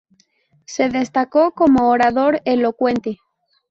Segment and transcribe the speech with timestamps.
[0.65, 3.19] Se destacó como orador elocuente.